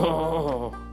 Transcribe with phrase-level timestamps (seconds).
[0.00, 0.87] あ